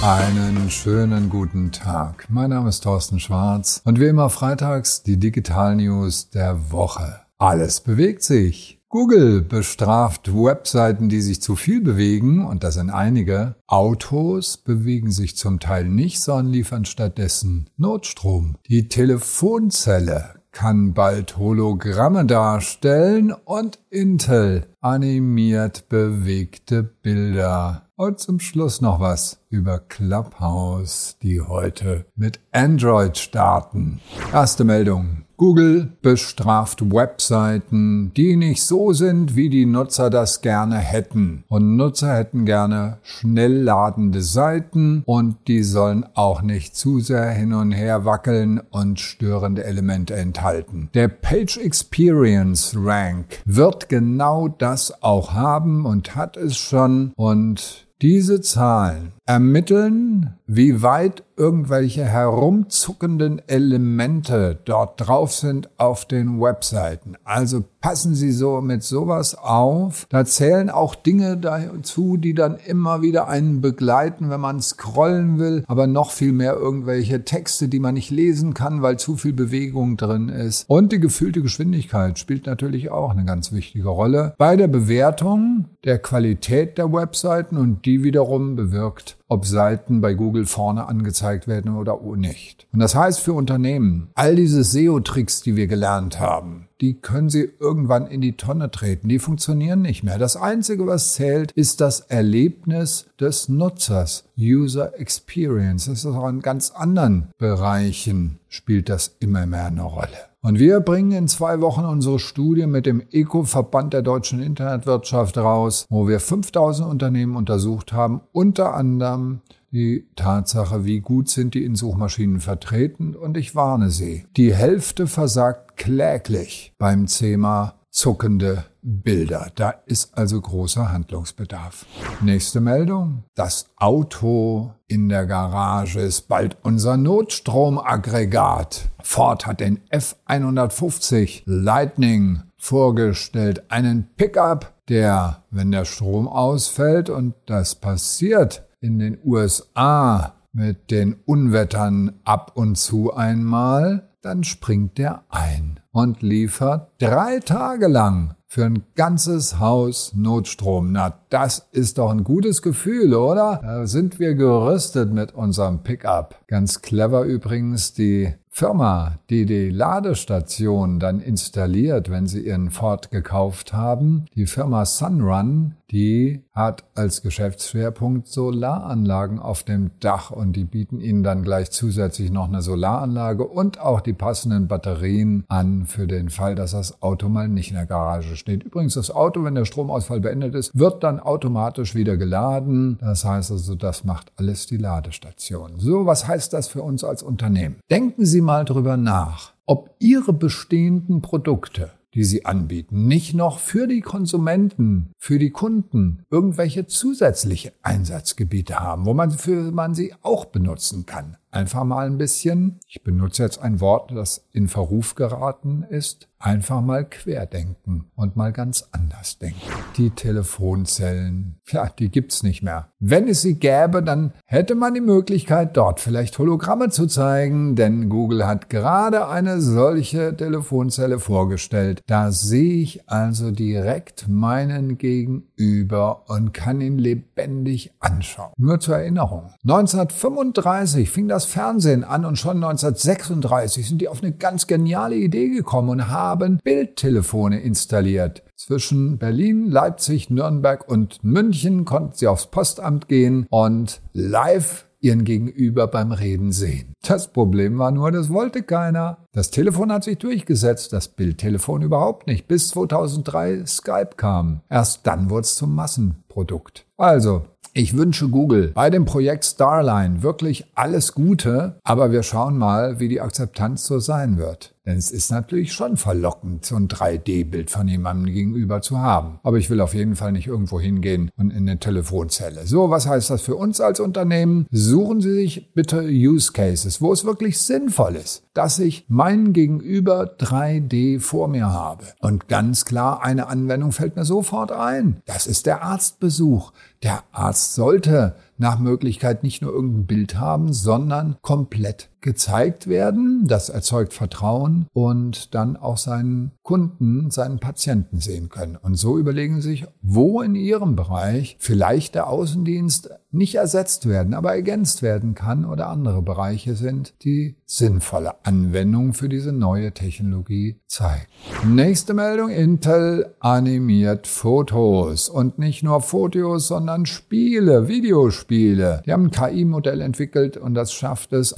[0.00, 2.26] Einen schönen guten Tag.
[2.28, 7.22] Mein Name ist Thorsten Schwarz und wie immer freitags die Digital News der Woche.
[7.36, 8.78] Alles bewegt sich.
[8.88, 13.56] Google bestraft Webseiten, die sich zu viel bewegen, und das sind einige.
[13.66, 18.56] Autos bewegen sich zum Teil nicht, sondern liefern stattdessen Notstrom.
[18.68, 27.82] Die Telefonzelle kann bald Hologramme darstellen und Intel animiert bewegte Bilder.
[27.94, 34.00] Und zum Schluss noch was über Clubhouse, die heute mit Android starten.
[34.32, 35.27] Erste Meldung.
[35.38, 41.44] Google bestraft Webseiten, die nicht so sind, wie die Nutzer das gerne hätten.
[41.46, 47.52] Und Nutzer hätten gerne schnell ladende Seiten und die sollen auch nicht zu sehr hin
[47.52, 50.90] und her wackeln und störende Elemente enthalten.
[50.94, 58.40] Der Page Experience Rank wird genau das auch haben und hat es schon und diese
[58.40, 67.16] Zahlen ermitteln, wie weit irgendwelche herumzuckenden Elemente dort drauf sind auf den Webseiten.
[67.24, 70.06] Also passen Sie so mit sowas auf.
[70.08, 75.62] Da zählen auch Dinge dazu, die dann immer wieder einen begleiten, wenn man scrollen will,
[75.68, 79.98] aber noch viel mehr irgendwelche Texte, die man nicht lesen kann, weil zu viel Bewegung
[79.98, 80.64] drin ist.
[80.68, 85.98] Und die gefühlte Geschwindigkeit spielt natürlich auch eine ganz wichtige Rolle bei der Bewertung der
[85.98, 91.98] Qualität der Webseiten und die wiederum bewirkt ob Seiten bei Google vorne angezeigt werden oder
[92.16, 92.66] nicht.
[92.72, 97.50] Und das heißt für Unternehmen, all diese SEO-Tricks, die wir gelernt haben, die können Sie
[97.58, 99.08] irgendwann in die Tonne treten.
[99.08, 100.18] Die funktionieren nicht mehr.
[100.18, 104.24] Das Einzige, was zählt, ist das Erlebnis des Nutzers.
[104.38, 105.86] User Experience.
[105.86, 110.27] Das ist auch in ganz anderen Bereichen spielt das immer mehr eine Rolle.
[110.40, 115.84] Und wir bringen in zwei Wochen unsere Studie mit dem ECO-Verband der deutschen Internetwirtschaft raus,
[115.90, 119.40] wo wir 5000 Unternehmen untersucht haben, unter anderem
[119.72, 124.26] die Tatsache, wie gut sind die in Suchmaschinen vertreten und ich warne Sie.
[124.36, 129.50] Die Hälfte versagt kläglich beim Thema zuckende Bilder.
[129.56, 131.84] Da ist also großer Handlungsbedarf.
[132.20, 133.24] Nächste Meldung.
[133.34, 138.88] Das Auto in der Garage ist bald unser Notstromaggregat.
[139.02, 143.64] Ford hat den F150 Lightning vorgestellt.
[143.68, 151.16] Einen Pickup, der, wenn der Strom ausfällt, und das passiert in den USA mit den
[151.26, 158.66] Unwettern ab und zu einmal, dann springt der ein und liefert drei Tage lang für
[158.66, 160.92] ein ganzes Haus Notstrom.
[160.92, 163.60] Na, das ist doch ein gutes Gefühl, oder?
[163.62, 166.44] Da sind wir gerüstet mit unserem Pickup.
[166.46, 173.72] Ganz clever übrigens die Firma, die die Ladestation dann installiert, wenn sie ihren Ford gekauft
[173.72, 181.00] haben, die Firma Sunrun, die hat als Geschäftsschwerpunkt Solaranlagen auf dem Dach und die bieten
[181.00, 186.28] ihnen dann gleich zusätzlich noch eine Solaranlage und auch die passenden Batterien an für den
[186.28, 188.64] Fall, dass das Auto mal nicht in der Garage steht.
[188.64, 192.98] Übrigens, das Auto, wenn der Stromausfall beendet ist, wird dann automatisch wieder geladen.
[193.00, 195.78] Das heißt also, das macht alles die Ladestation.
[195.78, 197.76] So, was heißt das für uns als Unternehmen?
[197.90, 203.86] Denken Sie mal drüber nach, ob Ihre bestehenden Produkte die sie anbieten, nicht noch für
[203.86, 210.46] die Konsumenten, für die Kunden irgendwelche zusätzliche Einsatzgebiete haben, wo man für man sie auch
[210.46, 211.36] benutzen kann.
[211.50, 216.80] Einfach mal ein bisschen, ich benutze jetzt ein Wort, das in Verruf geraten ist, einfach
[216.80, 219.60] mal querdenken und mal ganz anders denken.
[219.96, 222.88] Die Telefonzellen, ja, die gibt's nicht mehr.
[223.00, 228.08] Wenn es sie gäbe, dann hätte man die Möglichkeit, dort vielleicht Hologramme zu zeigen, denn
[228.08, 232.02] Google hat gerade eine solche Telefonzelle vorgestellt.
[232.06, 238.52] Da sehe ich also direkt meinen Gegenüber und kann ihn lebendig anschauen.
[238.56, 239.50] Nur zur Erinnerung.
[239.64, 245.48] 1935 fing das Fernsehen an und schon 1936 sind die auf eine ganz geniale Idee
[245.48, 248.42] gekommen und haben Bildtelefone installiert.
[248.56, 255.86] Zwischen Berlin, Leipzig, Nürnberg und München konnten sie aufs Postamt gehen und live ihren Gegenüber
[255.86, 256.92] beim Reden sehen.
[257.06, 259.18] Das Problem war nur, das wollte keiner.
[259.32, 264.60] Das Telefon hat sich durchgesetzt, das Bildtelefon überhaupt nicht, bis 2003 Skype kam.
[264.68, 266.86] Erst dann wurde es zum Massenprodukt.
[266.96, 267.46] Also,
[267.78, 273.06] ich wünsche Google bei dem Projekt Starline wirklich alles Gute, aber wir schauen mal, wie
[273.06, 274.74] die Akzeptanz so sein wird.
[274.88, 279.38] Denn es ist natürlich schon verlockend, so ein 3D-Bild von jemandem gegenüber zu haben.
[279.42, 282.66] Aber ich will auf jeden Fall nicht irgendwo hingehen und in eine Telefonzelle.
[282.66, 284.66] So, was heißt das für uns als Unternehmen?
[284.70, 290.36] Suchen Sie sich bitte Use Cases, wo es wirklich sinnvoll ist, dass ich meinen Gegenüber
[290.38, 292.04] 3D vor mir habe.
[292.20, 295.20] Und ganz klar, eine Anwendung fällt mir sofort ein.
[295.26, 296.72] Das ist der Arztbesuch.
[297.02, 303.46] Der Arzt sollte nach Möglichkeit nicht nur irgendein Bild haben, sondern komplett gezeigt werden.
[303.46, 308.76] Das erzeugt Vertrauen und dann auch seinen Kunden, seinen Patienten sehen können.
[308.76, 314.32] Und so überlegen Sie sich, wo in Ihrem Bereich vielleicht der Außendienst nicht ersetzt werden,
[314.32, 320.80] aber ergänzt werden kann oder andere Bereiche sind, die sinnvolle Anwendung für diese neue Technologie
[320.86, 321.26] zeigen.
[321.66, 329.02] Nächste Meldung, Intel animiert Fotos und nicht nur Fotos, sondern Spiele, Videospiele.
[329.04, 331.54] Die haben ein KI-Modell entwickelt und das schafft es,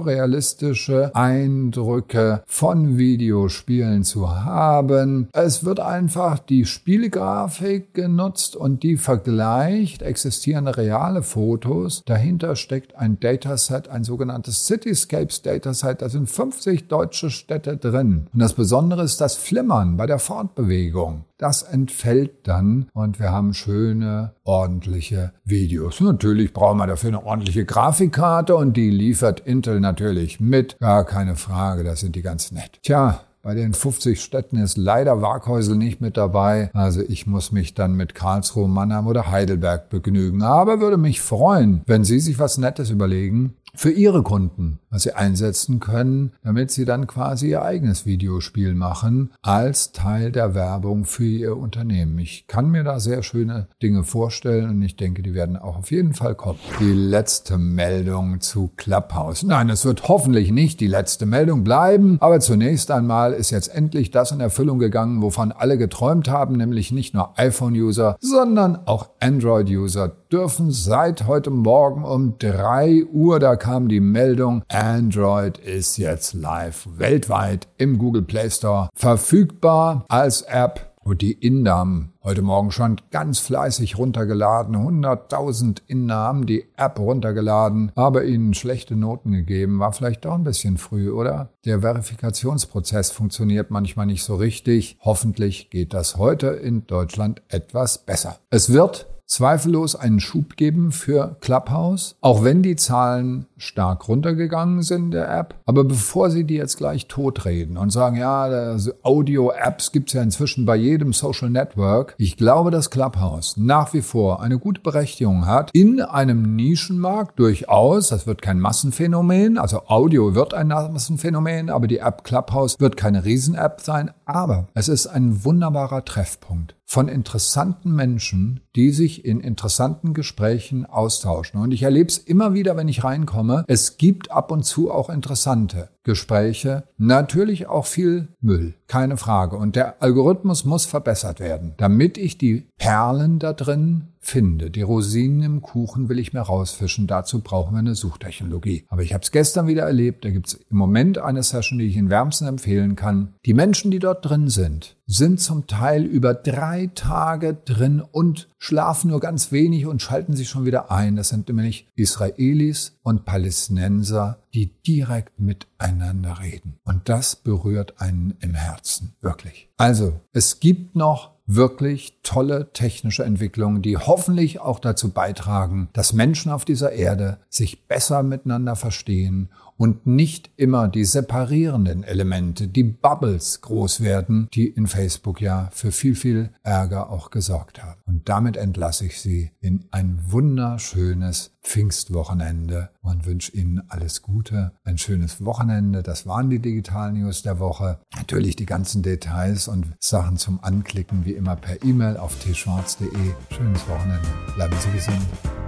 [0.00, 5.28] fotorealistische Eindrücke von Videospielen zu haben.
[5.32, 12.02] Es wird einfach die Spielgrafik genutzt und die vergleicht existierende reale Fotos.
[12.06, 16.00] Dahinter steckt ein Dataset, ein sogenanntes Cityscapes Dataset.
[16.00, 18.28] Da sind 50 deutsche Städte drin.
[18.32, 21.24] Und das Besondere ist das Flimmern bei der Fortbewegung.
[21.40, 25.98] Das entfällt dann und wir haben schöne, ordentliche Videos.
[26.02, 30.78] Natürlich brauchen wir dafür eine ordentliche Grafikkarte und die liefert Intel natürlich mit.
[30.80, 32.78] Gar keine Frage, das sind die ganz nett.
[32.82, 36.68] Tja, bei den 50 Städten ist leider Waghäusel nicht mit dabei.
[36.74, 40.42] Also ich muss mich dann mit Karlsruhe, Mannheim oder Heidelberg begnügen.
[40.42, 45.12] Aber würde mich freuen, wenn Sie sich was Nettes überlegen für ihre Kunden, was sie
[45.12, 51.24] einsetzen können, damit sie dann quasi ihr eigenes Videospiel machen als Teil der Werbung für
[51.24, 52.18] ihr Unternehmen.
[52.18, 55.90] Ich kann mir da sehr schöne Dinge vorstellen und ich denke, die werden auch auf
[55.90, 56.58] jeden Fall kommen.
[56.80, 59.42] Die letzte Meldung zu Clubhouse.
[59.42, 64.10] Nein, es wird hoffentlich nicht die letzte Meldung bleiben, aber zunächst einmal ist jetzt endlich
[64.10, 70.08] das in Erfüllung gegangen, wovon alle geträumt haben, nämlich nicht nur iPhone-User, sondern auch Android-User
[70.32, 76.88] dürfen seit heute Morgen um drei Uhr, da kam die Meldung, Android ist jetzt live
[76.96, 80.88] weltweit im Google Play Store verfügbar als App.
[81.02, 84.76] Und die Inder haben heute Morgen schon ganz fleißig runtergeladen.
[84.76, 89.78] 100.000 Inder haben die App runtergeladen, aber ihnen schlechte Noten gegeben.
[89.78, 91.50] War vielleicht doch ein bisschen früh, oder?
[91.64, 94.98] Der Verifikationsprozess funktioniert manchmal nicht so richtig.
[95.00, 98.38] Hoffentlich geht das heute in Deutschland etwas besser.
[98.50, 105.12] Es wird zweifellos einen Schub geben für Clubhouse, auch wenn die Zahlen stark runtergegangen sind
[105.12, 105.54] der App.
[105.66, 110.76] Aber bevor Sie die jetzt gleich totreden und sagen, ja, Audio-Apps gibt's ja inzwischen bei
[110.76, 116.00] jedem Social Network, ich glaube, dass Clubhouse nach wie vor eine gute Berechtigung hat in
[116.00, 118.08] einem Nischenmarkt durchaus.
[118.08, 123.24] Das wird kein Massenphänomen, also Audio wird ein Massenphänomen, aber die App Clubhouse wird keine
[123.24, 124.10] Riesen-App sein.
[124.24, 131.60] Aber es ist ein wunderbarer Treffpunkt von interessanten Menschen, die sich in interessanten Gesprächen austauschen.
[131.60, 133.64] Und ich erlebe es immer wieder, wenn ich reinkomme.
[133.68, 139.56] Es gibt ab und zu auch interessante Gespräche, natürlich auch viel Müll, keine Frage.
[139.56, 144.70] Und der Algorithmus muss verbessert werden, damit ich die Perlen da drin finde.
[144.70, 147.06] Die Rosinen im Kuchen will ich mir rausfischen.
[147.06, 148.84] Dazu brauchen wir eine Suchtechnologie.
[148.88, 150.24] Aber ich habe es gestern wieder erlebt.
[150.24, 153.34] Da gibt es im Moment eine Session, die ich Ihnen wärmsten empfehlen kann.
[153.46, 159.10] Die Menschen, die dort drin sind, sind zum Teil über drei Tage drin und schlafen
[159.10, 161.16] nur ganz wenig und schalten sich schon wieder ein.
[161.16, 166.78] Das sind nämlich Israelis und Palästinenser, die direkt miteinander reden.
[166.84, 169.68] Und das berührt einen im Herzen, wirklich.
[169.76, 176.52] Also, es gibt noch wirklich tolle technische Entwicklungen, die hoffentlich auch dazu beitragen, dass Menschen
[176.52, 179.50] auf dieser Erde sich besser miteinander verstehen
[179.80, 185.90] und nicht immer die separierenden Elemente, die Bubbles groß werden, die in Facebook ja für
[185.90, 187.98] viel, viel Ärger auch gesorgt haben.
[188.04, 194.98] Und damit entlasse ich Sie in ein wunderschönes Pfingstwochenende und wünsche Ihnen alles Gute, ein
[194.98, 196.02] schönes Wochenende.
[196.02, 198.00] Das waren die Digital News der Woche.
[198.14, 203.08] Natürlich die ganzen Details und Sachen zum Anklicken wie immer per E-Mail auf tschwarz.de.
[203.56, 204.28] Schönes Wochenende.
[204.56, 205.59] Bleiben Sie gesund.